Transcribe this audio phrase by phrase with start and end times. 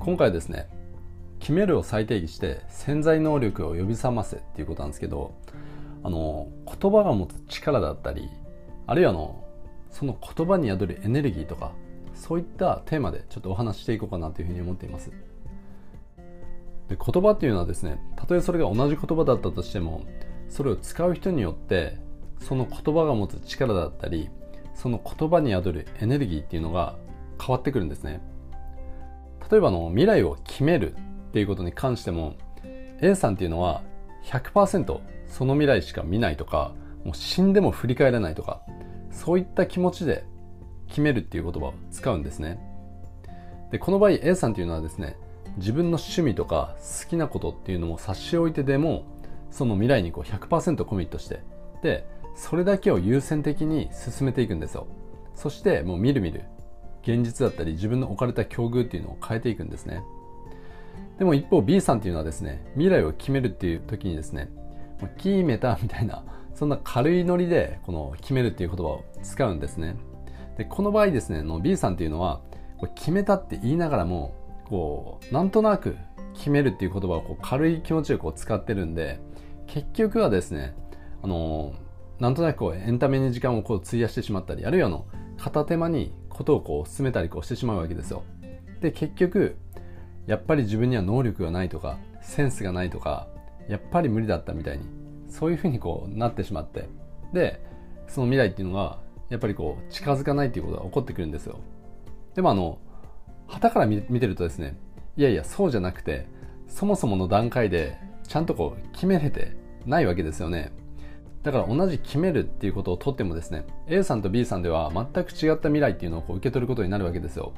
[0.00, 0.66] 今回ですね
[1.40, 5.34] 決めるを再定義して潜在能力を呼び覚ませっていうことなんですけど
[6.02, 8.30] あの言葉が持つ力だったり
[8.86, 9.44] あるいはの
[9.90, 11.72] その言葉に宿るエネルギーとか
[12.14, 15.10] そういったテーマでちょっとお話ししていこうかなというふうに思っています。
[16.88, 20.02] で言葉っていうのはですねたとえそれが同じ言葉だったとしても
[20.48, 21.98] それを使う人によって
[22.40, 24.30] その言葉が持つ力だったり
[24.74, 26.96] その言葉に宿るエネルギーっていうのが
[27.38, 28.22] 変わってくるんですね。
[29.50, 32.36] 例えばの未来を決めるっていうことに関しても
[33.00, 33.82] A さんっていうのは
[34.24, 36.72] 100%その未来しか見ないとか
[37.04, 38.62] もう死んでも振り返らないとか
[39.10, 40.24] そういった気持ちで
[40.88, 42.58] 決めるっていう言葉を使うんですね。
[43.70, 45.16] でこの場合 A さんっていうのはですね
[45.56, 49.04] 自分の趣味とか好きなことっていうのも差し置いてでも
[49.50, 51.42] その未来にこう100%コミットして
[51.82, 54.86] でそれだけを優先的に進めていくんですよ。
[55.34, 56.44] そしてもうみるみる。
[57.02, 60.02] 現実だったり自分の置かれた境遇っていうのを変えていくんですね。
[61.18, 64.50] でも一方 B さんっていうのはですね未来を決めるっていう時にですね
[65.18, 69.96] 決めたみたいなそんな軽いノリでこの決めるっていう言葉を使うんですね。
[70.56, 72.40] でこの場合ですねの B さんっていうのは
[72.94, 74.34] 決めたって言いながらも
[74.68, 75.96] こうなんとなく
[76.34, 79.20] 決めるっていう言葉をこう軽い気持ちでこう使ってるんで
[79.66, 80.74] 結局はですね
[81.22, 81.74] あの
[82.18, 85.06] なんとなくこうエンタメに時間をこう費やしてしまったりあるいはの
[85.38, 88.22] 片手間にことをこう進めたりこうしてしまうわけですよ。
[88.80, 89.56] で結局
[90.26, 93.28] やっぱり自分には能力がないとかセンスがないとか
[93.68, 94.84] やっぱり無理だったみたいに
[95.28, 96.88] そういうふうにこうなってしまって。
[97.34, 97.62] で
[98.08, 101.58] その未来っていうのがやっぱりこう近づかないっていうことが起こってくるんですよ。
[102.34, 102.78] でもあの
[103.46, 104.78] 旗から見てるとですね
[105.18, 106.26] いやいやそうじゃなくて
[106.68, 109.54] そもそもの段階でちゃんとこう決めれて
[109.84, 110.72] ないわけですよね。
[111.42, 117.54] だから同じ決めるっていうことをとってもですね A さんと B さんでは全く違った未来っていうのをこう受け取ることになるわけですよ。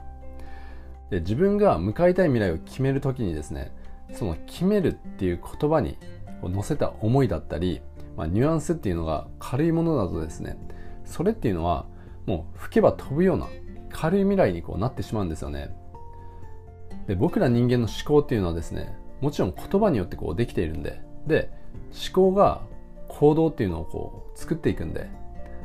[1.10, 3.72] で自分が向かいたい未来を決めるときにですね
[4.12, 5.98] その決めるっていう言葉に
[6.42, 7.82] 乗せた思いだったり、
[8.16, 10.56] まあ、ニュアンスっていうのが軽いものだとですね
[11.04, 11.86] それっていうのは
[12.26, 13.48] もう吹けば飛ぶような
[13.90, 15.74] 軽い未来にこうなってしまうんですよね。
[17.06, 21.50] で僕ら人間の思考っていうのはですねもちろん言葉によってこうできているんでで
[21.90, 22.62] 思考が
[23.18, 25.10] 行動っていうのをこう作っていくんで。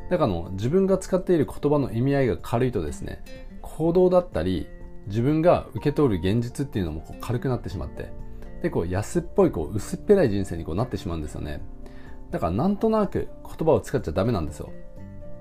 [0.10, 3.24] だからの自分が使っている言葉の意味合いが軽いとですね
[3.62, 4.68] 行動だったり
[5.08, 8.12] 自分が受け取る現実っていうのもこう軽くなってしまって
[8.62, 11.62] でこう安っぽいこう薄っぺらい人生にこうなってしまうんですよね。
[12.32, 14.72] だからなんとなく言葉を使っちゃダメなんですよ。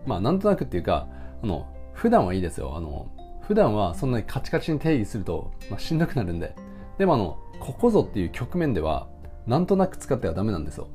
[0.04, 1.08] まあなんとなくっていうか
[1.42, 2.76] あの普段はいいですよ。
[2.76, 3.08] あの
[3.40, 6.54] 普段はそんなにカチカチに定義すると、まあ、しんどくなるんで。
[6.98, 9.08] でもあのここぞっていう局面では
[9.46, 10.88] なんとなく使ってはダメなんですよ。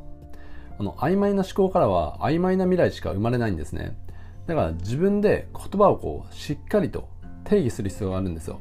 [0.81, 3.95] あの曖昧な思考からは曖昧な未来しか生まれないんですね。
[4.47, 7.07] だから自分で言葉をこうしっかりと
[7.43, 8.59] 定義する必要があるんですよ。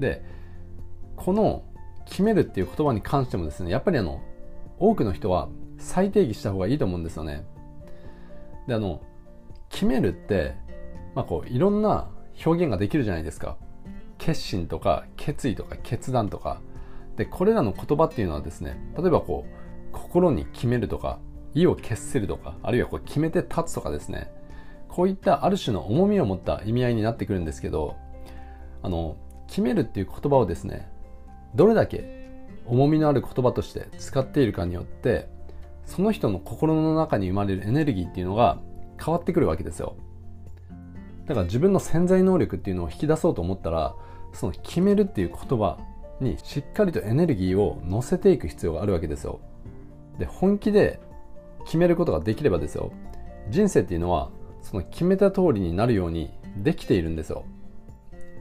[0.00, 0.24] で
[1.14, 1.62] この
[2.06, 4.20] 決めるっていう言葉に関してもですねやっぱりあの
[4.80, 5.48] 多くの人は
[5.78, 7.44] 再定義した方がいいと思うんですよね。
[8.66, 9.00] であの
[9.68, 10.56] 決めるって、
[11.14, 12.10] まあ、こういろんな
[12.44, 13.56] 表現ができるじゃないですか。
[14.18, 16.60] 決心とか決意とか決断とか。
[17.16, 21.18] でこれらの言葉っていうのはですね例えばこう心に決めるとか
[21.54, 24.30] 意を決せるとかあるいはこう決めて立つとかですね。
[24.88, 27.96] こういったある種の重みを持った意味合いになってくるんですけど
[28.82, 29.16] あの
[29.46, 30.90] 決めるっていう言葉をですね
[31.54, 32.28] どれだけ
[32.66, 35.28] 重みのある言葉として使っているかによって
[35.86, 38.58] その人の心の中に生まれるエネルギーっていうのが
[39.02, 39.96] 変わってくるわけですよ。
[41.26, 43.94] だから自分の潜在能力っていうのを引き出そうと思ったら
[44.32, 45.78] その決めるっていう言葉
[46.20, 49.40] にしっかりとエネルギーを乗せていく必要があるわけですよ。
[50.18, 51.00] で本気で
[51.64, 52.92] 決めることができればですよ。
[53.48, 54.30] 人生っていうのは
[54.62, 57.44] その決めた通りになるようにできているんですよ。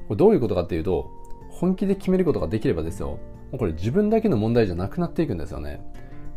[0.08, 1.12] これどういうことかっていうと
[1.50, 3.20] 本気で決めることができればですよ。
[3.52, 5.82] もうこれ自分だけの問題じゃなくなっていくんですよね。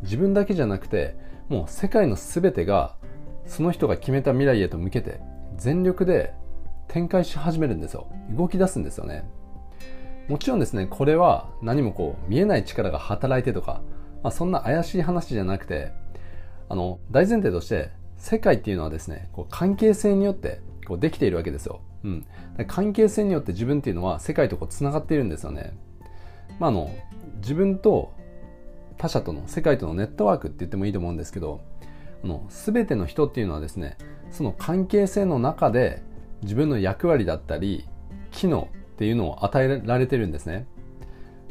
[0.02, 1.16] 自分だけじゃなくて
[1.48, 2.96] もう世界の全てが
[3.46, 5.20] その人が決めた未来へと向けて
[5.56, 6.34] 全力で
[6.88, 8.08] 展開し始めるんですよ。
[8.30, 9.28] 動き出すんですよね。
[10.28, 13.82] もちろんですねこれは何もこう見えない力が働いてとか、
[14.22, 15.92] まあ、そんな怪しい話じゃなくて
[16.72, 22.26] あの大前提として世界っていうのはですねこう関係性によってこうできているわけですよ、うん、
[22.66, 25.76] 関係性によって自分っていうのは世界とこうつながっているんですよね、
[26.58, 26.90] まあ、あの
[27.42, 28.14] 自分と
[28.96, 31.60] 他者との世界とのネットワークって言ってもいいと思うんですけど
[32.24, 33.98] あの全ての人っていうのはですね
[34.30, 36.02] その関係性の中で
[36.40, 37.86] 自分の役割だったり
[38.30, 40.66] 機能っていうのを与えられてるんですね。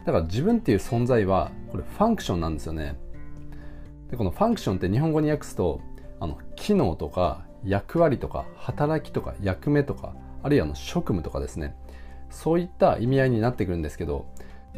[0.04, 2.96] だから自分っていう存在はこれファンクションなんですよね。
[4.12, 5.81] でこのファンクションって日本語に訳すと
[6.19, 10.13] あの機能とか役割とか働きとか役目とか
[10.44, 11.75] あるいはの職務とかですね。
[12.30, 14.25] そういった意味合いになってくるんですけど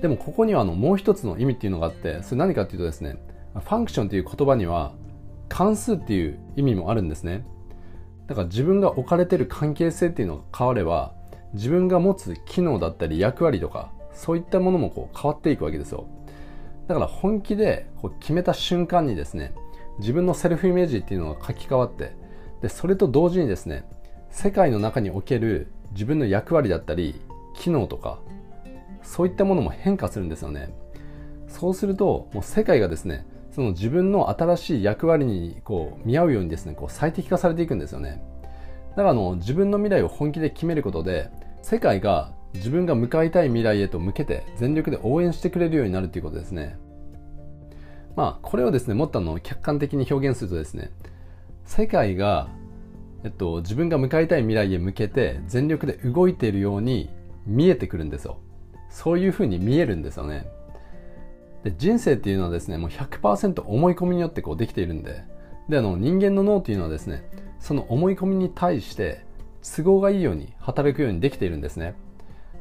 [0.01, 3.18] でもここにはあのもう一つの意味っていうのがあってそれ何かっていうとですね
[3.53, 4.94] ファンクションという言葉には
[5.50, 7.45] 関数っていう意味もあるんですね。
[8.25, 11.13] だから自分が置かれてる関係性っていうのが変われば
[11.53, 16.07] 自分が持つ機能だったり役割とかそういったものもこう変わっていくわけですよ。
[16.88, 19.53] だから本気でこう決めた瞬間にですね
[20.00, 22.15] 自分のセルフイメージっていうのが書き換わって
[22.62, 23.85] でそれと同時にですね
[24.30, 27.21] 世界の中における自分の役割だったり
[27.56, 28.19] 機能とか
[29.03, 30.74] そういったものも変化するんですよね。
[31.47, 38.24] そうするともう世界がですねその自分の新しい役割にこう見合うようにですねこう最適化されていくんですよね。
[38.91, 41.30] だからあの自分の未来を本気で決めることで
[41.62, 46.77] 世界が自分が向かいたい未来へと向けて全力で応援してくれるようになるということですね。
[48.15, 50.91] まあこれをですねもっとあの客観的に表現するとですね
[51.65, 52.50] 世界が
[53.23, 57.09] えっと、自分が向かいたい未来へ向けて全力で動いているように
[57.45, 58.38] 見えてくるんですよ。
[58.89, 60.45] そういうふうに見えるんですよね。
[61.63, 65.23] で人生っていうのはですねもう100%思い込みによってこうできているんで。
[65.69, 67.23] であの人間の脳っていうのはですね
[67.59, 69.25] その思い込みに対して
[69.61, 71.95] 都合がいいように働くようにできているんですね。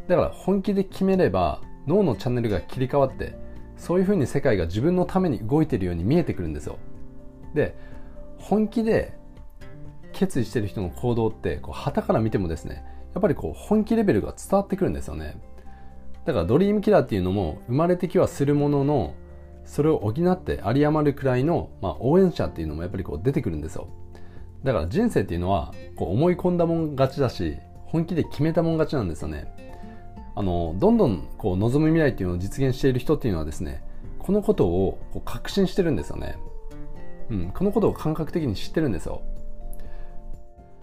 [0.08, 3.37] だから本気で決めれば脳のチャンネルが切り替わって
[3.76, 6.78] そういうふうに世界が自分のために動いてるように見えてくるんですよ。
[7.54, 7.76] で
[8.38, 9.16] 本気で
[10.12, 12.84] 決意してる人の行動ってこう旗から見てもですね
[13.14, 15.37] やっぱりこう本気レベルが伝わってくるんですよね。
[16.25, 19.14] だからドリームキラーっていうのも生まれてきはするものの
[19.64, 23.88] それを補って有り余るくらいの、まあ、応援者っていうのもやっぱりこう出てくるんですよ。
[24.64, 27.56] だから人生っていうのはこう思い込んだもん勝ちだし
[27.87, 29.61] 本気で決めたもん勝ちなんですよね。
[30.34, 33.82] あのどんどんこう望む未来っていうのを実現している人っていうのはですね
[34.19, 36.38] このことをこう確信してるんですよね。
[37.31, 39.23] うん、このことを感覚的に知ってるんですよ。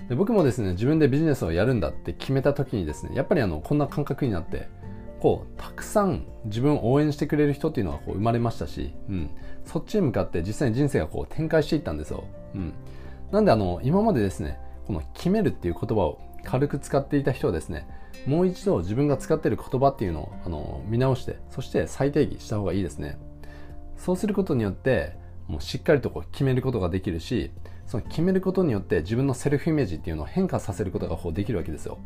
[0.08, 4.68] で僕もですね自分でビジネスをやるんだって決めた時にですねやっぱりあのこんな感覚になって
[5.20, 9.30] こうたくさん自分を応援してくれる人っていうのがこう生まれましたし、うん、
[9.66, 12.24] そっちに向かって実際に人生がこう展開していったんですよ、
[12.56, 12.74] うん、
[13.32, 14.58] なんであの今までですね
[14.88, 17.88] この決めるっていう言葉を軽く使っていた人はですね
[18.26, 23.18] もう一度自分が使っている言葉っていうのをあの見直してそして再定義した方がいいですね。
[23.98, 27.52] そうすることによってもうしっかりとこう決めることができるし
[27.86, 31.98] その決めることによって自分のセルフイメージっていうのを変化させることがこうできるわけですよ。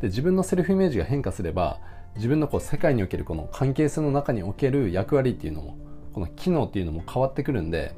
[0.00, 1.80] で自分のセルフイメージが変化すれば
[2.16, 5.76] 自分のこう世界におけるこの関係性の中における役割っていうのも
[6.12, 7.94] この機能っていうのも変わってくるんで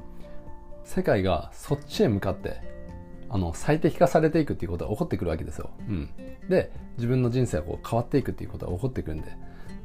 [0.85, 2.74] 世界がそっちへ向かって
[3.35, 6.09] あの最適化されていくっていうことが起こってくるわけですよ、うん、
[6.49, 9.37] で自分の人生がこう変わっていくっていうことが起こってくるんで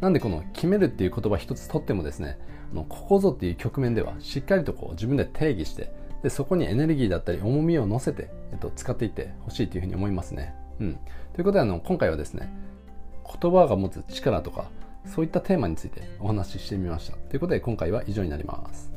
[0.01, 2.37] なんでこの決めるっていう言葉一つとってもですね
[2.71, 5.91] あのここぞっていう局面ではしっかりとこう自分で定義して
[6.21, 10.53] でそこにエネルギーだったり重みを乗せて、えっと、使っていってほしいというふうに思いますね。
[10.79, 10.99] うん、
[11.33, 12.53] ということであの今回はですね
[13.41, 14.65] 言葉が持つ力とか
[15.07, 17.17] そういったテーマについてお話ししてみました。
[17.17, 18.91] ということで今回は以上になります。